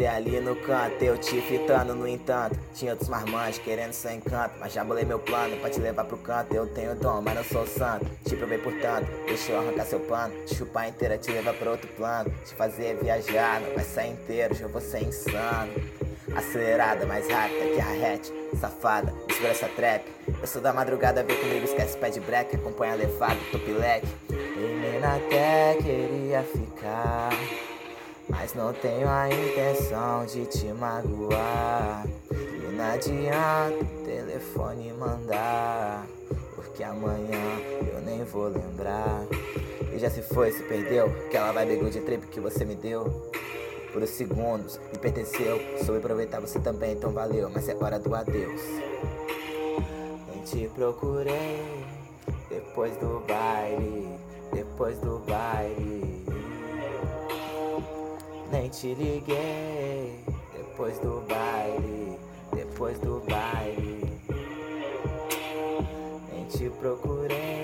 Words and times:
Você 0.00 0.06
ali 0.06 0.40
no 0.40 0.56
canto, 0.56 1.04
eu 1.04 1.18
te 1.18 1.42
fitando 1.42 1.94
no 1.94 2.08
entanto. 2.08 2.58
Tinha 2.74 2.92
outros 2.92 3.10
marmanjos 3.10 3.58
querendo 3.58 3.92
seu 3.92 4.10
encanto. 4.10 4.54
Mas 4.58 4.72
já 4.72 4.82
bolei 4.82 5.04
meu 5.04 5.18
plano 5.18 5.54
pra 5.58 5.68
te 5.68 5.78
levar 5.78 6.06
pro 6.06 6.16
canto. 6.16 6.54
Eu 6.54 6.66
tenho 6.68 6.94
dom, 6.94 7.20
mas 7.20 7.34
não 7.34 7.44
sou 7.44 7.66
santo. 7.66 8.06
Te 8.24 8.34
provei 8.34 8.56
portanto, 8.56 9.06
deixa 9.26 9.52
eu 9.52 9.58
arrancar 9.58 9.84
seu 9.84 10.00
pano. 10.00 10.34
Te 10.46 10.54
chupar 10.54 10.88
inteira, 10.88 11.18
te 11.18 11.30
levar 11.30 11.52
pra 11.52 11.72
outro 11.72 11.86
plano. 11.98 12.32
Te 12.46 12.54
fazer 12.54 12.96
viajar, 12.96 13.60
não 13.60 13.74
vai 13.74 13.84
sair 13.84 14.12
inteiro, 14.12 14.54
já 14.54 14.66
vou 14.68 14.80
ser 14.80 15.02
insano. 15.02 15.70
Acelerada, 16.34 17.04
mais 17.04 17.28
rápida 17.28 17.66
que 17.66 17.80
a 17.80 18.14
hatch, 18.14 18.30
safada, 18.58 19.12
mistura 19.28 19.50
essa 19.50 19.68
trap. 19.68 20.02
Eu 20.40 20.46
sou 20.46 20.62
da 20.62 20.72
madrugada, 20.72 21.22
vem 21.22 21.36
comigo, 21.36 21.66
esquece 21.66 21.98
pé 21.98 22.08
de 22.08 22.20
break, 22.20 22.56
acompanha 22.56 22.94
a 22.94 22.96
levada, 22.96 23.36
topileque. 23.52 24.06
Menina 24.30 25.16
até 25.16 25.74
queria 25.74 26.42
ficar. 26.42 27.32
Mas 28.40 28.54
não 28.54 28.72
tenho 28.72 29.06
a 29.06 29.28
intenção 29.28 30.24
de 30.24 30.46
te 30.46 30.72
magoar. 30.72 32.06
E 32.32 32.72
não 32.72 32.84
adianta 32.86 33.84
o 33.84 34.02
telefone 34.02 34.94
mandar. 34.94 36.06
Porque 36.54 36.82
amanhã 36.82 37.60
eu 37.92 38.00
nem 38.00 38.24
vou 38.24 38.48
lembrar. 38.48 39.26
E 39.92 39.98
já 39.98 40.08
se 40.08 40.22
foi, 40.22 40.52
se 40.52 40.62
perdeu. 40.62 41.04
Aquela 41.26 41.52
vibe 41.52 41.76
good 41.80 42.00
trip 42.00 42.26
que 42.28 42.40
você 42.40 42.64
me 42.64 42.74
deu. 42.74 43.30
Por 43.92 44.02
uns 44.02 44.08
segundos 44.08 44.80
me 44.90 44.98
pertenceu. 44.98 45.60
Soube 45.84 45.98
aproveitar 45.98 46.40
você 46.40 46.58
também, 46.60 46.92
então 46.92 47.10
valeu. 47.10 47.50
Mas 47.50 47.68
é 47.68 47.76
hora 47.76 47.98
do 47.98 48.14
adeus. 48.14 48.62
Nem 50.32 50.42
te 50.44 50.66
procurei. 50.74 51.84
Depois 52.48 52.96
do 52.96 53.22
baile. 53.28 54.08
Depois 54.50 54.98
do 55.00 55.18
baile. 55.26 55.49
Te 58.70 58.94
liguei 58.94 60.24
depois 60.56 60.96
do 61.00 61.24
baile, 61.28 62.16
depois 62.54 62.98
do 63.00 63.20
baile. 63.28 64.20
Nem 66.32 66.44
te 66.46 66.70
procurei 66.78 67.59